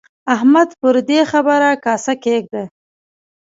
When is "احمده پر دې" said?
0.33-1.19